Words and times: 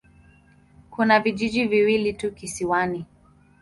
Kuna 0.89 1.19
vijiji 1.19 1.65
viwili 1.67 2.13
tu 2.13 2.31
kisiwani. 2.31 3.05